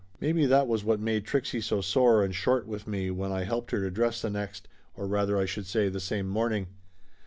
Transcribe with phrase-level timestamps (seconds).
[0.19, 3.69] Maybe that was what made Trixie so sore and short with me when I helped
[3.69, 6.67] her to dress the next, or rather I should say, the same morn ing.